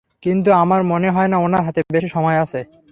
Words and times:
কিন্তু 0.23 0.49
আমার 0.53 0.81
মনে 0.91 1.09
হয় 1.11 1.29
না 1.29 1.37
ওনার 1.37 1.61
হাতে 1.65 1.79
বেশি 1.95 2.09
সময় 2.15 2.37
আছে। 2.43 2.59